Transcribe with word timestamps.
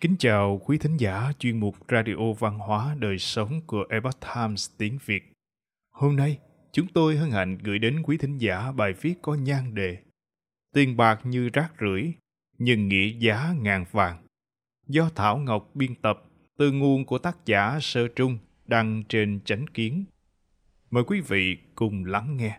Kính 0.00 0.16
chào 0.18 0.60
quý 0.64 0.78
thính 0.78 0.96
giả 0.96 1.32
chuyên 1.38 1.60
mục 1.60 1.76
Radio 1.88 2.32
Văn 2.38 2.58
hóa 2.58 2.96
Đời 2.98 3.18
Sống 3.18 3.60
của 3.66 3.84
Epoch 3.90 4.20
Times 4.20 4.70
tiếng 4.78 4.98
Việt. 5.04 5.32
Hôm 5.90 6.16
nay, 6.16 6.38
chúng 6.72 6.86
tôi 6.86 7.16
hân 7.16 7.30
hạnh 7.30 7.58
gửi 7.58 7.78
đến 7.78 8.02
quý 8.02 8.16
thính 8.16 8.38
giả 8.38 8.72
bài 8.72 8.92
viết 9.00 9.14
có 9.22 9.34
nhan 9.34 9.74
đề 9.74 9.98
Tiền 10.74 10.96
bạc 10.96 11.20
như 11.24 11.48
rác 11.48 11.72
rưởi, 11.80 12.12
nhưng 12.58 12.88
nghĩa 12.88 13.08
giá 13.18 13.54
ngàn 13.60 13.84
vàng. 13.92 14.22
Do 14.86 15.10
Thảo 15.14 15.38
Ngọc 15.38 15.70
biên 15.74 15.94
tập 15.94 16.22
từ 16.58 16.72
nguồn 16.72 17.04
của 17.04 17.18
tác 17.18 17.46
giả 17.46 17.78
Sơ 17.80 18.08
Trung 18.08 18.38
đăng 18.66 19.02
trên 19.08 19.40
chánh 19.44 19.66
kiến. 19.66 20.04
Mời 20.90 21.04
quý 21.06 21.20
vị 21.20 21.58
cùng 21.74 22.04
lắng 22.04 22.36
nghe. 22.36 22.58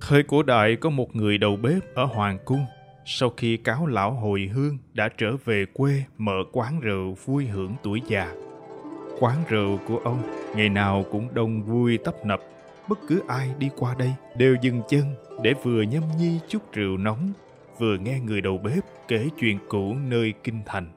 Thời 0.00 0.22
cổ 0.22 0.42
đại 0.42 0.76
có 0.76 0.90
một 0.90 1.16
người 1.16 1.38
đầu 1.38 1.56
bếp 1.56 1.94
ở 1.94 2.04
Hoàng 2.04 2.38
Cung– 2.44 2.66
sau 3.10 3.30
khi 3.36 3.56
cáo 3.56 3.86
lão 3.86 4.12
hồi 4.12 4.50
hương 4.52 4.78
đã 4.94 5.08
trở 5.18 5.36
về 5.44 5.64
quê 5.72 6.04
mở 6.18 6.34
quán 6.52 6.80
rượu 6.80 7.16
vui 7.24 7.46
hưởng 7.46 7.74
tuổi 7.82 8.02
già. 8.08 8.34
Quán 9.20 9.36
rượu 9.48 9.78
của 9.86 9.98
ông 9.98 10.22
ngày 10.56 10.68
nào 10.68 11.04
cũng 11.10 11.28
đông 11.34 11.62
vui 11.62 11.98
tấp 12.04 12.14
nập, 12.24 12.40
bất 12.88 12.98
cứ 13.08 13.22
ai 13.28 13.54
đi 13.58 13.68
qua 13.76 13.94
đây 13.98 14.12
đều 14.36 14.56
dừng 14.62 14.82
chân 14.88 15.02
để 15.42 15.54
vừa 15.62 15.82
nhâm 15.82 16.02
nhi 16.18 16.38
chút 16.48 16.72
rượu 16.72 16.96
nóng, 16.96 17.32
vừa 17.78 17.96
nghe 17.98 18.20
người 18.20 18.40
đầu 18.40 18.58
bếp 18.58 18.84
kể 19.08 19.28
chuyện 19.40 19.58
cũ 19.68 19.94
nơi 20.08 20.34
kinh 20.44 20.62
thành. 20.66 20.92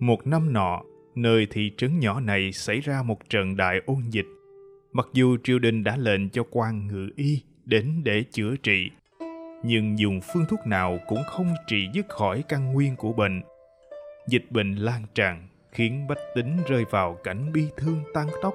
Một 0.00 0.26
năm 0.26 0.52
nọ, 0.52 0.82
nơi 1.14 1.46
thị 1.50 1.70
trấn 1.76 1.98
nhỏ 1.98 2.20
này 2.20 2.52
xảy 2.52 2.80
ra 2.80 3.02
một 3.02 3.30
trận 3.30 3.56
đại 3.56 3.80
ôn 3.86 4.02
dịch. 4.10 4.26
Mặc 4.92 5.08
dù 5.12 5.36
triều 5.44 5.58
đình 5.58 5.84
đã 5.84 5.96
lệnh 5.96 6.30
cho 6.30 6.42
quan 6.50 6.86
ngự 6.86 7.08
y 7.16 7.42
đến 7.64 8.00
để 8.04 8.24
chữa 8.32 8.56
trị 8.62 8.90
nhưng 9.66 9.98
dùng 9.98 10.20
phương 10.20 10.46
thuốc 10.48 10.66
nào 10.66 10.98
cũng 11.06 11.22
không 11.26 11.54
trị 11.66 11.88
dứt 11.92 12.08
khỏi 12.08 12.44
căn 12.48 12.72
nguyên 12.72 12.96
của 12.96 13.12
bệnh. 13.12 13.42
Dịch 14.28 14.44
bệnh 14.50 14.74
lan 14.74 15.02
tràn 15.14 15.48
khiến 15.72 16.06
bách 16.08 16.18
tính 16.34 16.56
rơi 16.68 16.84
vào 16.90 17.14
cảnh 17.24 17.52
bi 17.52 17.68
thương 17.76 18.00
tan 18.14 18.26
tóc. 18.42 18.54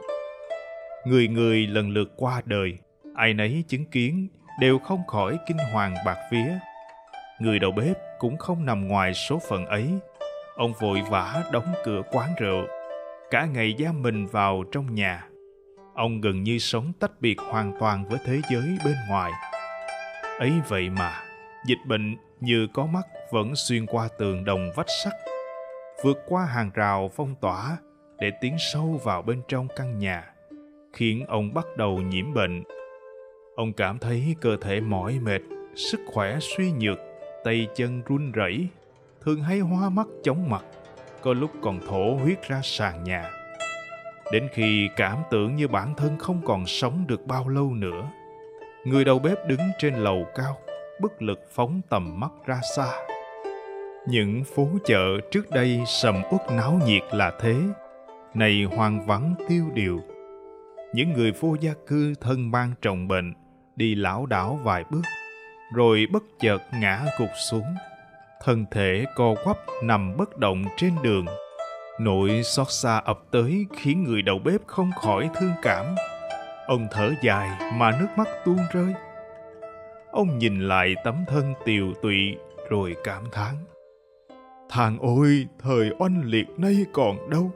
Người 1.06 1.28
người 1.28 1.68
lần 1.68 1.90
lượt 1.90 2.14
qua 2.16 2.42
đời, 2.46 2.78
ai 3.16 3.34
nấy 3.34 3.64
chứng 3.68 3.86
kiến 3.86 4.28
đều 4.60 4.80
không 4.80 5.08
khỏi 5.08 5.38
kinh 5.48 5.58
hoàng 5.74 5.96
bạc 6.06 6.18
vía. 6.32 6.54
Người 7.40 7.60
đầu 7.60 7.72
bếp 7.72 7.98
cũng 8.20 8.38
không 8.38 8.66
nằm 8.66 8.88
ngoài 8.88 9.14
số 9.14 9.40
phận 9.50 9.66
ấy. 9.66 9.90
Ông 10.56 10.74
vội 10.80 11.02
vã 11.10 11.44
đóng 11.52 11.74
cửa 11.84 12.02
quán 12.12 12.30
rượu, 12.40 12.68
cả 13.32 13.46
ngày 13.46 13.76
giam 13.80 14.02
mình 14.02 14.28
vào 14.28 14.64
trong 14.72 14.96
nhà. 14.96 15.26
Ông 15.96 16.22
gần 16.22 16.44
như 16.44 16.60
sống 16.60 16.94
tách 17.00 17.22
biệt 17.22 17.40
hoàn 17.40 17.74
toàn 17.80 18.10
với 18.10 18.20
thế 18.26 18.42
giới 18.52 18.78
bên 18.86 18.96
ngoài 19.10 19.32
ấy 20.42 20.62
vậy 20.68 20.90
mà, 20.90 21.24
dịch 21.66 21.78
bệnh 21.88 22.16
như 22.40 22.68
có 22.74 22.86
mắt 22.86 23.08
vẫn 23.32 23.56
xuyên 23.56 23.86
qua 23.86 24.08
tường 24.18 24.46
đồng 24.46 24.72
vách 24.76 24.90
sắt, 25.04 25.14
vượt 26.04 26.18
qua 26.28 26.46
hàng 26.46 26.72
rào 26.74 27.12
phong 27.16 27.36
tỏa 27.42 27.78
để 28.20 28.32
tiến 28.42 28.56
sâu 28.60 29.00
vào 29.04 29.22
bên 29.22 29.42
trong 29.48 29.68
căn 29.76 30.00
nhà, 30.00 30.34
khiến 30.94 31.26
ông 31.28 31.54
bắt 31.54 31.66
đầu 31.78 31.98
nhiễm 31.98 32.34
bệnh. 32.34 32.64
Ông 33.56 33.74
cảm 33.74 34.00
thấy 34.00 34.36
cơ 34.42 34.58
thể 34.62 34.80
mỏi 34.80 35.20
mệt, 35.20 35.42
sức 35.76 36.00
khỏe 36.14 36.38
suy 36.40 36.72
nhược, 36.72 36.98
tay 37.44 37.68
chân 37.76 38.02
run 38.06 38.32
rẩy, 38.32 38.68
thường 39.22 39.44
hay 39.44 39.60
hoa 39.60 39.90
mắt 39.90 40.08
chóng 40.24 40.50
mặt, 40.50 40.66
có 41.22 41.34
lúc 41.34 41.52
còn 41.62 41.80
thổ 41.88 42.16
huyết 42.16 42.48
ra 42.48 42.62
sàn 42.64 43.04
nhà. 43.04 43.32
Đến 44.32 44.48
khi 44.54 44.90
cảm 44.96 45.18
tưởng 45.32 45.56
như 45.56 45.68
bản 45.68 45.94
thân 45.98 46.18
không 46.18 46.42
còn 46.46 46.66
sống 46.66 47.06
được 47.08 47.28
bao 47.28 47.48
lâu 47.48 47.74
nữa 47.74 48.12
người 48.86 49.06
đầu 49.06 49.20
bếp 49.20 49.48
đứng 49.48 49.60
trên 49.80 49.94
lầu 49.94 50.28
cao, 50.36 50.58
bất 51.02 51.22
lực 51.22 51.40
phóng 51.52 51.82
tầm 51.90 52.20
mắt 52.20 52.32
ra 52.46 52.60
xa. 52.76 52.86
Những 54.08 54.44
phố 54.56 54.68
chợ 54.86 55.18
trước 55.32 55.50
đây 55.50 55.80
sầm 55.88 56.22
uất 56.32 56.42
náo 56.52 56.80
nhiệt 56.86 57.04
là 57.12 57.32
thế, 57.40 57.56
này 58.34 58.64
hoang 58.76 59.06
vắng 59.06 59.36
tiêu 59.50 59.66
điều. 59.74 60.02
Những 60.94 61.14
người 61.14 61.32
vô 61.32 61.56
gia 61.62 61.72
cư 61.88 62.14
thân 62.22 62.52
mang 62.52 62.74
trọng 62.82 63.08
bệnh, 63.08 63.34
đi 63.76 63.96
lảo 63.96 64.26
đảo 64.26 64.60
vài 64.64 64.84
bước, 64.92 65.02
rồi 65.76 66.08
bất 66.12 66.24
chợt 66.40 66.62
ngã 66.82 67.06
gục 67.20 67.30
xuống. 67.50 67.76
Thân 68.44 68.66
thể 68.72 69.06
co 69.16 69.36
quắp 69.44 69.58
nằm 69.84 70.18
bất 70.18 70.38
động 70.38 70.64
trên 70.78 70.92
đường. 71.04 71.26
Nỗi 72.00 72.42
xót 72.44 72.68
xa 72.70 72.98
ập 72.98 73.20
tới 73.32 73.66
khiến 73.78 74.04
người 74.04 74.22
đầu 74.22 74.40
bếp 74.40 74.62
không 74.68 74.92
khỏi 75.02 75.30
thương 75.36 75.54
cảm. 75.62 75.86
Ông 76.72 76.88
thở 76.92 77.14
dài 77.22 77.50
mà 77.74 77.92
nước 78.00 78.08
mắt 78.18 78.28
tuôn 78.46 78.58
rơi. 78.72 78.94
Ông 80.12 80.38
nhìn 80.38 80.60
lại 80.60 80.96
tấm 81.04 81.26
thân 81.28 81.54
tiều 81.66 81.94
tụy 82.02 82.36
rồi 82.70 82.96
cảm 83.04 83.24
thán. 83.32 83.56
Thằng 84.70 84.98
ôi, 85.00 85.48
thời 85.60 85.92
oanh 86.00 86.22
liệt 86.26 86.48
nay 86.58 86.86
còn 86.94 87.30
đâu. 87.30 87.52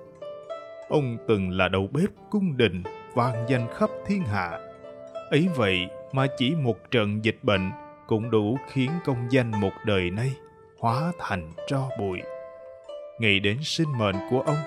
Ông 0.89 1.17
từng 1.27 1.49
là 1.49 1.67
đầu 1.67 1.87
bếp 1.91 2.09
cung 2.29 2.57
đình, 2.57 2.83
vang 3.13 3.45
danh 3.49 3.67
khắp 3.77 3.89
thiên 4.05 4.21
hạ. 4.21 4.59
Ấy 5.31 5.47
vậy 5.55 5.87
mà 6.11 6.27
chỉ 6.37 6.55
một 6.55 6.91
trận 6.91 7.25
dịch 7.25 7.37
bệnh 7.43 7.71
cũng 8.07 8.31
đủ 8.31 8.57
khiến 8.71 8.91
công 9.05 9.27
danh 9.29 9.51
một 9.61 9.73
đời 9.85 10.09
nay 10.11 10.31
hóa 10.79 11.11
thành 11.19 11.51
tro 11.67 11.89
bụi. 11.99 12.19
Ngày 13.19 13.39
đến 13.39 13.57
sinh 13.61 13.97
mệnh 13.97 14.15
của 14.29 14.41
ông 14.41 14.59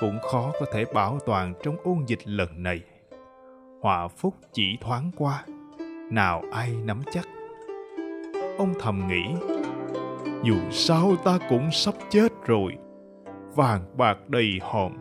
cũng 0.00 0.18
khó 0.20 0.52
có 0.60 0.66
thể 0.72 0.84
bảo 0.94 1.18
toàn 1.26 1.54
trong 1.62 1.76
ôn 1.84 1.98
dịch 2.06 2.28
lần 2.28 2.62
này 2.62 2.80
họa 3.80 4.08
phúc 4.08 4.34
chỉ 4.52 4.76
thoáng 4.80 5.10
qua. 5.16 5.44
Nào 6.10 6.42
ai 6.52 6.74
nắm 6.84 7.00
chắc? 7.12 7.28
Ông 8.58 8.74
thầm 8.80 9.08
nghĩ, 9.08 9.24
dù 10.42 10.56
sao 10.70 11.16
ta 11.24 11.38
cũng 11.48 11.70
sắp 11.70 11.94
chết 12.10 12.28
rồi. 12.46 12.72
Vàng 13.54 13.96
bạc 13.96 14.18
đầy 14.28 14.58
hòm, 14.62 14.92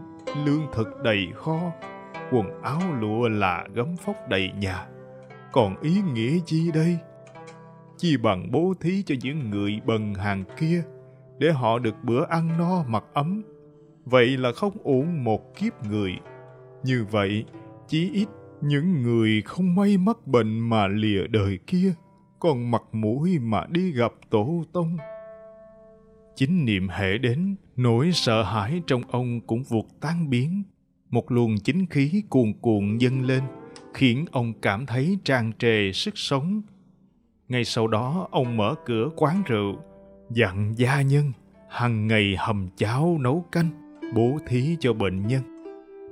lương 0.46 0.68
thực 0.74 0.88
đầy 1.04 1.28
kho, 1.36 1.60
quần 2.32 2.62
áo 2.62 2.82
lụa 3.00 3.30
là 3.30 3.66
gấm 3.74 3.96
phóc 3.98 4.16
đầy 4.30 4.52
nhà. 4.60 4.88
Còn 5.52 5.82
ý 5.82 6.02
nghĩa 6.14 6.40
gì 6.46 6.72
đây? 6.72 6.98
Chi 7.98 8.18
bằng 8.18 8.52
bố 8.52 8.74
thí 8.80 9.04
cho 9.04 9.16
những 9.22 9.50
người 9.50 9.82
bần 9.86 10.14
hàng 10.14 10.44
kia 10.60 10.84
để 11.38 11.52
họ 11.52 11.80
được 11.80 11.96
bữa 12.04 12.26
ăn 12.30 12.58
no 12.58 12.84
mặc 12.88 13.04
ấm. 13.14 13.44
Vậy 14.06 14.38
là 14.38 14.52
không 14.52 14.74
uổng 14.84 15.24
một 15.24 15.56
kiếp 15.56 15.86
người. 15.90 16.12
Như 16.84 17.06
vậy, 17.12 17.46
chí 17.88 18.12
ít 18.14 18.28
những 18.62 19.02
người 19.02 19.42
không 19.46 19.76
may 19.76 19.98
mắc 19.98 20.28
bệnh 20.28 20.60
mà 20.60 20.88
lìa 20.88 21.28
đời 21.28 21.60
kia, 21.68 21.94
còn 22.40 22.72
mặt 22.72 22.84
mũi 22.92 23.40
mà 23.40 23.66
đi 23.70 23.92
gặp 23.92 24.12
tổ 24.30 24.64
tông. 24.74 24.98
Chính 26.36 26.66
niệm 26.66 26.88
hệ 26.90 27.18
đến, 27.18 27.56
nỗi 27.76 28.12
sợ 28.14 28.44
hãi 28.44 28.82
trong 28.88 29.02
ông 29.08 29.42
cũng 29.42 29.64
vụt 29.64 29.86
tan 30.02 30.30
biến. 30.30 30.64
Một 31.10 31.32
luồng 31.32 31.56
chính 31.64 31.86
khí 31.86 32.24
cuồn 32.30 32.54
cuộn 32.62 32.98
dâng 32.98 33.22
lên, 33.22 33.44
khiến 33.94 34.26
ông 34.32 34.54
cảm 34.62 34.86
thấy 34.86 35.18
tràn 35.24 35.52
trề 35.60 35.92
sức 35.94 36.18
sống. 36.18 36.62
Ngay 37.48 37.66
sau 37.66 37.88
đó, 37.88 38.28
ông 38.32 38.58
mở 38.58 38.76
cửa 38.86 39.10
quán 39.16 39.44
rượu, 39.46 39.76
dặn 40.30 40.74
gia 40.78 41.02
nhân 41.02 41.32
hằng 41.70 42.08
ngày 42.08 42.36
hầm 42.40 42.68
cháo 42.78 43.18
nấu 43.22 43.46
canh, 43.52 44.00
bố 44.16 44.38
thí 44.48 44.78
cho 44.80 44.94
bệnh 44.94 45.28
nhân 45.28 45.57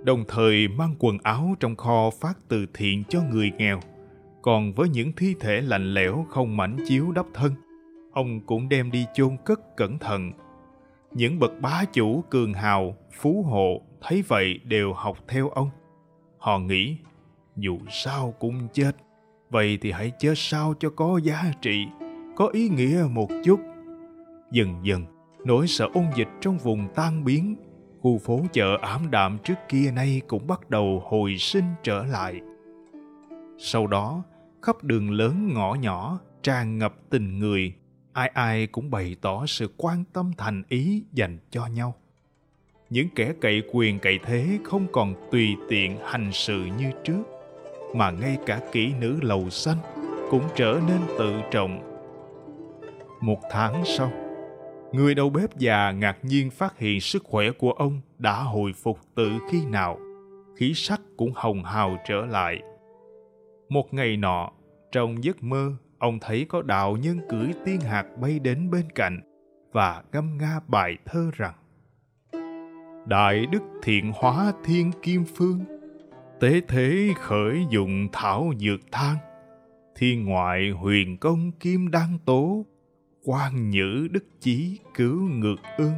đồng 0.05 0.23
thời 0.27 0.67
mang 0.67 0.95
quần 0.99 1.17
áo 1.23 1.55
trong 1.59 1.75
kho 1.75 2.09
phát 2.21 2.37
từ 2.47 2.65
thiện 2.73 3.03
cho 3.09 3.19
người 3.31 3.51
nghèo. 3.57 3.79
Còn 4.41 4.73
với 4.73 4.89
những 4.89 5.11
thi 5.17 5.35
thể 5.39 5.61
lạnh 5.61 5.93
lẽo 5.93 6.25
không 6.29 6.57
mảnh 6.57 6.77
chiếu 6.87 7.11
đắp 7.11 7.25
thân, 7.33 7.51
ông 8.13 8.41
cũng 8.45 8.69
đem 8.69 8.91
đi 8.91 9.05
chôn 9.13 9.37
cất 9.45 9.77
cẩn 9.77 9.99
thận. 9.99 10.31
Những 11.11 11.39
bậc 11.39 11.51
bá 11.61 11.83
chủ 11.93 12.23
cường 12.29 12.53
hào, 12.53 12.95
phú 13.11 13.43
hộ 13.43 13.81
thấy 14.01 14.23
vậy 14.27 14.59
đều 14.63 14.93
học 14.93 15.17
theo 15.27 15.49
ông. 15.49 15.69
Họ 16.37 16.59
nghĩ, 16.59 16.97
dù 17.55 17.79
sao 17.89 18.33
cũng 18.39 18.67
chết, 18.73 18.91
vậy 19.49 19.77
thì 19.81 19.91
hãy 19.91 20.11
chết 20.19 20.33
sao 20.35 20.73
cho 20.79 20.89
có 20.89 21.19
giá 21.23 21.43
trị, 21.61 21.85
có 22.35 22.47
ý 22.47 22.69
nghĩa 22.69 23.03
một 23.11 23.29
chút. 23.45 23.59
Dần 24.51 24.75
dần, 24.83 25.05
nỗi 25.45 25.67
sợ 25.67 25.89
ôn 25.93 26.05
dịch 26.15 26.29
trong 26.41 26.57
vùng 26.57 26.87
tan 26.95 27.23
biến 27.23 27.55
khu 28.05 28.17
phố 28.17 28.41
chợ 28.53 28.77
ảm 28.81 29.11
đạm 29.11 29.37
trước 29.43 29.53
kia 29.69 29.91
nay 29.91 30.21
cũng 30.27 30.47
bắt 30.47 30.69
đầu 30.69 31.03
hồi 31.05 31.37
sinh 31.37 31.63
trở 31.83 32.03
lại. 32.03 32.41
Sau 33.57 33.87
đó, 33.87 34.23
khắp 34.61 34.83
đường 34.83 35.11
lớn 35.11 35.49
ngõ 35.53 35.73
nhỏ 35.73 36.19
tràn 36.43 36.77
ngập 36.77 36.95
tình 37.09 37.39
người, 37.39 37.73
ai 38.13 38.31
ai 38.33 38.67
cũng 38.67 38.91
bày 38.91 39.15
tỏ 39.21 39.45
sự 39.45 39.69
quan 39.77 40.03
tâm 40.13 40.31
thành 40.37 40.63
ý 40.69 41.03
dành 41.13 41.37
cho 41.49 41.65
nhau. 41.65 41.95
Những 42.89 43.07
kẻ 43.15 43.33
cậy 43.41 43.63
quyền 43.73 43.99
cậy 43.99 44.19
thế 44.23 44.57
không 44.63 44.87
còn 44.91 45.13
tùy 45.31 45.55
tiện 45.69 45.97
hành 46.03 46.29
sự 46.31 46.65
như 46.77 46.91
trước, 47.03 47.23
mà 47.95 48.11
ngay 48.11 48.37
cả 48.45 48.61
kỹ 48.71 48.93
nữ 48.99 49.19
lầu 49.21 49.49
xanh 49.49 49.77
cũng 50.31 50.43
trở 50.55 50.79
nên 50.87 50.99
tự 51.19 51.41
trọng. 51.51 52.01
Một 53.21 53.39
tháng 53.51 53.83
sau, 53.85 54.11
Người 54.95 55.15
đầu 55.15 55.29
bếp 55.29 55.57
già 55.57 55.91
ngạc 55.91 56.17
nhiên 56.23 56.49
phát 56.49 56.79
hiện 56.79 57.01
sức 57.01 57.23
khỏe 57.23 57.51
của 57.51 57.71
ông 57.71 58.01
đã 58.17 58.43
hồi 58.43 58.73
phục 58.73 58.99
từ 59.15 59.31
khi 59.51 59.65
nào, 59.65 59.99
khí 60.57 60.73
sắc 60.75 61.01
cũng 61.17 61.31
hồng 61.35 61.63
hào 61.63 61.97
trở 62.07 62.25
lại. 62.25 62.61
Một 63.69 63.93
ngày 63.93 64.17
nọ, 64.17 64.51
trong 64.91 65.23
giấc 65.23 65.43
mơ, 65.43 65.71
ông 65.99 66.19
thấy 66.19 66.45
có 66.49 66.61
đạo 66.61 66.97
nhân 66.97 67.19
cưỡi 67.29 67.47
tiên 67.65 67.79
hạt 67.79 68.05
bay 68.21 68.39
đến 68.39 68.71
bên 68.71 68.91
cạnh 68.95 69.21
và 69.71 70.03
ngâm 70.11 70.37
nga 70.37 70.59
bài 70.67 70.97
thơ 71.05 71.31
rằng 71.33 71.53
Đại 73.05 73.45
đức 73.45 73.63
thiện 73.83 74.11
hóa 74.15 74.53
thiên 74.63 74.91
kim 75.01 75.23
phương, 75.35 75.59
tế 76.39 76.61
thế 76.67 77.09
khởi 77.17 77.65
dụng 77.69 78.07
thảo 78.11 78.51
dược 78.59 78.79
thang, 78.91 79.17
thiên 79.95 80.25
ngoại 80.25 80.69
huyền 80.69 81.17
công 81.17 81.51
kim 81.51 81.91
đăng 81.91 82.17
tố, 82.25 82.65
quan 83.27 83.69
nhữ 83.69 84.07
đức 84.11 84.25
chí 84.39 84.79
cứu 84.93 85.29
ngược 85.29 85.55
ương. 85.77 85.93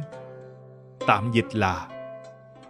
Tạm 1.06 1.30
dịch 1.32 1.54
là 1.54 1.88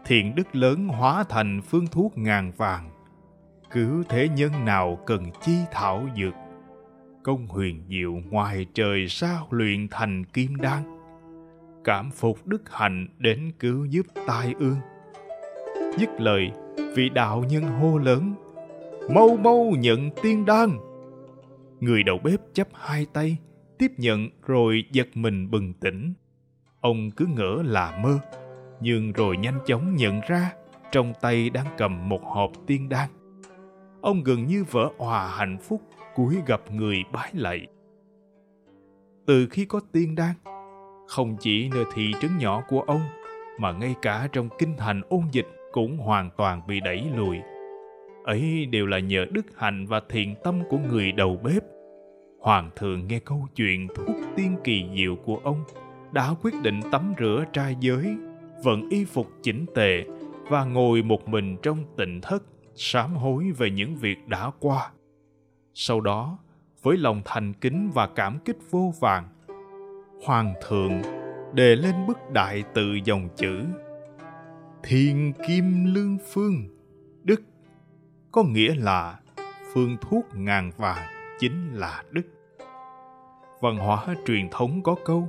thiện 0.06 0.34
đức 0.34 0.56
lớn 0.56 0.88
hóa 0.88 1.24
thành 1.28 1.60
phương 1.62 1.86
thuốc 1.86 2.18
ngàn 2.18 2.52
vàng, 2.56 2.90
cứu 3.70 4.02
thế 4.08 4.28
nhân 4.28 4.64
nào 4.64 4.98
cần 5.06 5.22
chi 5.40 5.56
thảo 5.72 6.08
dược. 6.16 6.34
Công 7.22 7.46
huyền 7.46 7.82
diệu 7.88 8.12
ngoài 8.30 8.66
trời 8.74 9.08
sao 9.08 9.46
luyện 9.50 9.88
thành 9.90 10.24
kim 10.24 10.56
đan 10.56 10.82
cảm 11.84 12.10
phục 12.10 12.46
đức 12.46 12.62
hạnh 12.70 13.08
đến 13.18 13.52
cứu 13.58 13.84
giúp 13.84 14.06
tai 14.26 14.54
ương. 14.58 14.76
Dứt 15.98 16.20
lời 16.20 16.50
vị 16.94 17.08
đạo 17.08 17.44
nhân 17.48 17.64
hô 17.64 17.98
lớn 17.98 18.34
mau 19.10 19.36
mau 19.36 19.72
nhận 19.78 20.10
tiên 20.22 20.44
đan. 20.44 20.70
Người 21.80 22.02
đầu 22.02 22.18
bếp 22.24 22.40
chấp 22.54 22.68
hai 22.72 23.06
tay 23.12 23.36
tiếp 23.78 23.92
nhận 23.96 24.28
rồi 24.46 24.84
giật 24.92 25.08
mình 25.14 25.50
bừng 25.50 25.72
tỉnh. 25.72 26.12
Ông 26.80 27.10
cứ 27.10 27.26
ngỡ 27.26 27.62
là 27.64 27.98
mơ, 28.02 28.18
nhưng 28.80 29.12
rồi 29.12 29.36
nhanh 29.36 29.58
chóng 29.66 29.96
nhận 29.96 30.20
ra 30.28 30.52
trong 30.92 31.12
tay 31.20 31.50
đang 31.50 31.66
cầm 31.76 32.08
một 32.08 32.22
hộp 32.24 32.52
tiên 32.66 32.88
đan. 32.88 33.08
Ông 34.00 34.22
gần 34.22 34.46
như 34.46 34.64
vỡ 34.70 34.90
òa 34.98 35.28
hạnh 35.28 35.58
phúc 35.62 35.82
cúi 36.14 36.36
gặp 36.46 36.60
người 36.70 37.04
bái 37.12 37.30
lạy. 37.34 37.66
Từ 39.26 39.46
khi 39.50 39.64
có 39.64 39.80
tiên 39.92 40.14
đan, 40.14 40.34
không 41.08 41.36
chỉ 41.40 41.68
nơi 41.74 41.84
thị 41.94 42.12
trấn 42.20 42.30
nhỏ 42.38 42.62
của 42.68 42.80
ông, 42.80 43.00
mà 43.58 43.72
ngay 43.72 43.94
cả 44.02 44.28
trong 44.32 44.48
kinh 44.58 44.76
thành 44.76 45.02
ôn 45.08 45.22
dịch 45.32 45.46
cũng 45.72 45.96
hoàn 45.98 46.30
toàn 46.36 46.62
bị 46.66 46.80
đẩy 46.80 47.04
lùi. 47.16 47.36
Ấy 48.24 48.66
đều 48.66 48.86
là 48.86 48.98
nhờ 48.98 49.26
đức 49.32 49.46
hạnh 49.56 49.86
và 49.86 50.00
thiện 50.08 50.34
tâm 50.44 50.62
của 50.68 50.78
người 50.78 51.12
đầu 51.12 51.40
bếp 51.44 51.62
hoàng 52.40 52.70
thượng 52.76 53.08
nghe 53.08 53.18
câu 53.18 53.46
chuyện 53.56 53.88
thuốc 53.94 54.16
tiên 54.36 54.56
kỳ 54.64 54.84
diệu 54.96 55.16
của 55.16 55.40
ông, 55.44 55.64
đã 56.12 56.34
quyết 56.42 56.54
định 56.62 56.80
tắm 56.92 57.14
rửa 57.18 57.44
trai 57.52 57.76
giới, 57.80 58.16
vận 58.64 58.88
y 58.90 59.04
phục 59.04 59.30
chỉnh 59.42 59.66
tề 59.74 60.04
và 60.50 60.64
ngồi 60.64 61.02
một 61.02 61.28
mình 61.28 61.56
trong 61.62 61.84
tịnh 61.96 62.20
thất, 62.20 62.42
sám 62.74 63.14
hối 63.14 63.50
về 63.58 63.70
những 63.70 63.96
việc 63.96 64.28
đã 64.28 64.50
qua. 64.60 64.90
Sau 65.74 66.00
đó, 66.00 66.38
với 66.82 66.96
lòng 66.96 67.22
thành 67.24 67.52
kính 67.54 67.90
và 67.94 68.06
cảm 68.06 68.38
kích 68.44 68.56
vô 68.70 68.92
vàng, 69.00 69.28
hoàng 70.24 70.54
thượng 70.68 71.02
đề 71.52 71.76
lên 71.76 71.94
bức 72.06 72.18
đại 72.32 72.64
tự 72.74 72.98
dòng 73.04 73.28
chữ, 73.36 73.64
thiên 74.82 75.32
kim 75.48 75.94
lương 75.94 76.18
phương, 76.32 76.68
đức, 77.24 77.42
có 78.32 78.42
nghĩa 78.42 78.74
là 78.74 79.20
phương 79.72 79.96
thuốc 80.00 80.24
ngàn 80.34 80.70
vàng 80.76 81.17
chính 81.38 81.74
là 81.74 82.02
đức. 82.10 82.22
Văn 83.60 83.76
hóa 83.76 84.06
truyền 84.26 84.48
thống 84.50 84.82
có 84.82 84.96
câu, 85.04 85.28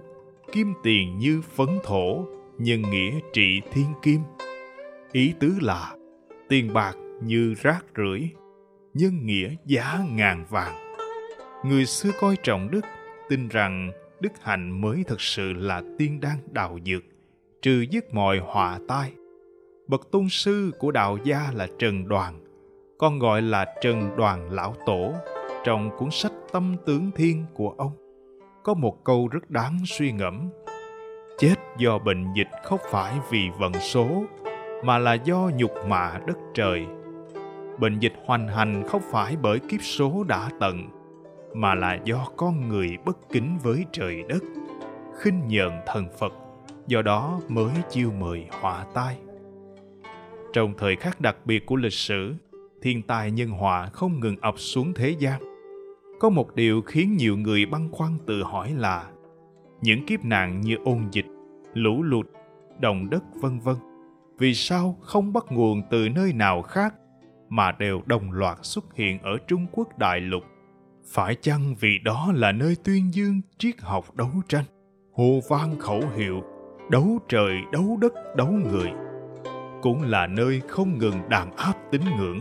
kim 0.51 0.73
tiền 0.83 1.17
như 1.17 1.41
phấn 1.41 1.79
thổ 1.83 2.25
nhân 2.57 2.81
nghĩa 2.81 3.19
trị 3.33 3.61
thiên 3.71 3.85
kim. 4.01 4.21
Ý 5.11 5.33
tứ 5.39 5.53
là, 5.61 5.95
tiền 6.49 6.73
bạc 6.73 6.93
như 7.21 7.53
rác 7.61 7.85
rưởi 7.97 8.29
nhân 8.93 9.25
nghĩa 9.25 9.55
giá 9.65 9.99
ngàn 10.09 10.45
vàng. 10.49 10.95
Người 11.65 11.85
xưa 11.85 12.09
coi 12.21 12.35
trọng 12.43 12.71
đức, 12.71 12.81
tin 13.29 13.47
rằng 13.47 13.91
đức 14.19 14.31
hạnh 14.41 14.81
mới 14.81 15.03
thật 15.07 15.21
sự 15.21 15.53
là 15.53 15.81
tiên 15.97 16.19
đan 16.19 16.37
đạo 16.51 16.79
dược, 16.85 17.03
trừ 17.61 17.85
dứt 17.91 18.13
mọi 18.13 18.39
họa 18.39 18.79
tai. 18.87 19.13
Bậc 19.87 20.11
tôn 20.11 20.29
sư 20.29 20.71
của 20.79 20.91
đạo 20.91 21.17
gia 21.23 21.51
là 21.53 21.67
trần 21.79 22.07
đoàn 22.07 22.39
con 22.99 23.19
gọi 23.19 23.41
là 23.41 23.65
trần 23.81 24.09
đoàn 24.17 24.51
lão 24.51 24.75
tổ 24.85 25.13
trong 25.63 25.89
cuốn 25.97 26.11
sách 26.11 26.31
tâm 26.51 26.75
tướng 26.85 27.11
thiên 27.15 27.45
của 27.53 27.73
ông. 27.77 27.91
Có 28.63 28.73
một 28.73 29.03
câu 29.03 29.27
rất 29.27 29.49
đáng 29.49 29.77
suy 29.85 30.11
ngẫm. 30.11 30.49
Chết 31.37 31.55
do 31.77 31.99
bệnh 31.99 32.25
dịch 32.35 32.49
không 32.63 32.79
phải 32.91 33.13
vì 33.29 33.49
vận 33.59 33.73
số, 33.73 34.23
mà 34.83 34.97
là 34.97 35.13
do 35.13 35.49
nhục 35.55 35.71
mạ 35.87 36.19
đất 36.27 36.37
trời. 36.53 36.85
Bệnh 37.79 37.99
dịch 37.99 38.13
hoành 38.25 38.47
hành 38.47 38.83
không 38.87 39.01
phải 39.11 39.35
bởi 39.41 39.59
kiếp 39.59 39.81
số 39.81 40.23
đã 40.27 40.49
tận, 40.59 40.89
mà 41.53 41.75
là 41.75 41.99
do 42.03 42.27
con 42.37 42.69
người 42.69 42.97
bất 43.05 43.17
kính 43.29 43.57
với 43.63 43.85
trời 43.91 44.23
đất, 44.29 44.43
khinh 45.19 45.47
nhờn 45.47 45.71
thần 45.87 46.05
phật, 46.19 46.33
do 46.87 47.01
đó 47.01 47.39
mới 47.47 47.73
chiêu 47.89 48.11
mời 48.11 48.45
họa 48.61 48.85
tai. 48.93 49.17
Trong 50.53 50.73
thời 50.77 50.95
khắc 50.95 51.21
đặc 51.21 51.37
biệt 51.45 51.65
của 51.65 51.75
lịch 51.75 51.93
sử, 51.93 52.35
thiên 52.81 53.01
tai 53.01 53.31
nhân 53.31 53.49
họa 53.49 53.85
không 53.85 54.19
ngừng 54.19 54.35
ập 54.41 54.53
xuống 54.57 54.93
thế 54.93 55.15
gian 55.19 55.48
có 56.19 56.29
một 56.29 56.55
điều 56.55 56.81
khiến 56.81 57.17
nhiều 57.17 57.37
người 57.37 57.65
băn 57.65 57.91
khoăn 57.91 58.17
tự 58.25 58.43
hỏi 58.43 58.73
là 58.77 59.09
những 59.81 60.05
kiếp 60.05 60.25
nạn 60.25 60.61
như 60.61 60.75
ôn 60.85 61.07
dịch 61.11 61.25
lũ 61.73 62.03
lụt 62.03 62.27
động 62.79 63.09
đất 63.09 63.23
vân 63.41 63.59
vân 63.59 63.75
vì 64.39 64.53
sao 64.53 64.97
không 65.01 65.33
bắt 65.33 65.45
nguồn 65.49 65.81
từ 65.91 66.09
nơi 66.09 66.33
nào 66.33 66.61
khác 66.61 66.93
mà 67.49 67.71
đều 67.71 68.01
đồng 68.05 68.31
loạt 68.31 68.57
xuất 68.61 68.95
hiện 68.95 69.19
ở 69.21 69.37
Trung 69.47 69.65
Quốc 69.71 69.97
đại 69.97 70.19
lục. 70.19 70.43
Phải 71.05 71.35
chăng 71.41 71.75
vì 71.79 71.99
đó 72.03 72.31
là 72.35 72.51
nơi 72.51 72.75
tuyên 72.83 73.13
dương 73.13 73.41
triết 73.57 73.81
học 73.81 74.15
đấu 74.15 74.31
tranh, 74.47 74.65
hồ 75.13 75.39
vang 75.49 75.79
khẩu 75.79 76.01
hiệu, 76.15 76.43
đấu 76.91 77.19
trời, 77.29 77.53
đấu 77.71 77.97
đất, 78.01 78.13
đấu 78.35 78.51
người. 78.51 78.91
Cũng 79.81 80.01
là 80.01 80.27
nơi 80.27 80.61
không 80.67 80.97
ngừng 80.97 81.29
đàn 81.29 81.55
áp 81.55 81.73
tín 81.91 82.01
ngưỡng, 82.17 82.39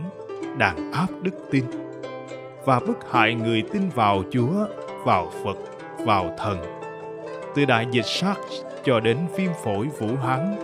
đàn 0.57 0.91
áp 0.91 1.07
đức 1.23 1.33
tin 1.51 1.63
và 2.65 2.79
bức 2.79 2.97
hại 3.11 3.35
người 3.35 3.63
tin 3.73 3.89
vào 3.89 4.23
Chúa, 4.31 4.67
vào 5.05 5.31
Phật, 5.43 5.57
vào 6.05 6.35
thần. 6.37 6.57
Từ 7.55 7.65
đại 7.65 7.87
dịch 7.91 8.05
SARS 8.05 8.63
cho 8.83 8.99
đến 8.99 9.17
viêm 9.37 9.51
phổi 9.63 9.87
Vũ 9.99 10.15
Hán, 10.15 10.55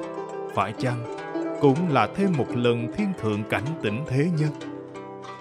phải 0.56 0.74
chăng 0.78 1.16
cũng 1.62 1.90
là 1.90 2.08
thêm 2.16 2.34
một 2.38 2.48
lần 2.56 2.92
thiên 2.94 3.08
thượng 3.22 3.44
cảnh 3.50 3.66
tỉnh 3.82 4.00
thế 4.08 4.30
nhân 4.40 4.52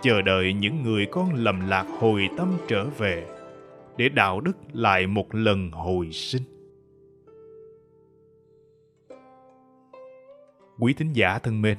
chờ 0.02 0.22
đợi 0.22 0.52
những 0.52 0.82
người 0.82 1.06
con 1.10 1.34
lầm 1.34 1.68
lạc 1.68 1.86
hồi 1.98 2.28
tâm 2.36 2.58
trở 2.68 2.84
về 2.84 3.26
để 3.96 4.08
đạo 4.08 4.40
đức 4.40 4.56
lại 4.72 5.06
một 5.06 5.34
lần 5.34 5.70
hồi 5.70 6.10
sinh 6.12 6.42
quý 10.78 10.94
thính 10.94 11.12
giả 11.12 11.38
thân 11.38 11.62
mến 11.62 11.78